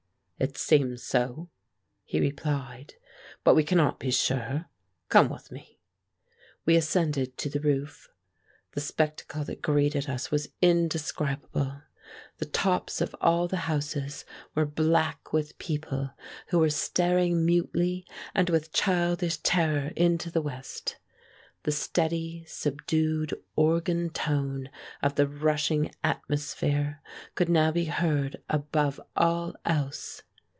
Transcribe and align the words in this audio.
"It 0.43 0.57
seems 0.57 1.03
so," 1.03 1.51
he 2.03 2.19
replied. 2.19 2.95
"But 3.43 3.53
we 3.53 3.63
cannot 3.63 3.99
be 3.99 4.09
sure. 4.09 4.65
Come 5.07 5.29
with 5.29 5.51
me." 5.51 5.77
We 6.65 6.75
ascended 6.75 7.37
to 7.37 7.49
the 7.51 7.59
roof. 7.59 8.09
The 8.71 8.81
spectacle 8.81 9.43
that 9.43 9.61
greeted 9.61 10.09
us 10.09 10.31
was 10.31 10.49
indescribable. 10.59 11.83
The 12.39 12.45
tops 12.47 13.01
of 13.01 13.15
all 13.21 13.47
the 13.47 13.69
houses 13.71 14.25
were 14.55 14.65
black 14.65 15.31
with 15.31 15.59
people, 15.59 16.09
who 16.47 16.57
were 16.57 16.71
staring 16.71 17.45
mutely 17.45 18.07
and 18.33 18.49
with 18.49 18.73
childish 18.73 19.37
terror 19.43 19.91
into 19.95 20.31
the 20.31 20.41
West. 20.41 20.97
The 21.65 21.71
steady, 21.71 22.45
subdued 22.47 23.35
organ 23.55 24.09
tone 24.09 24.71
of 25.03 25.13
the 25.13 25.27
rushing 25.27 25.93
atmosphere 26.03 26.99
could 27.35 27.47
now 27.47 27.71
be 27.71 27.85
heard 27.85 28.41
above 28.49 28.99
all 29.15 29.55
else. 29.65 30.23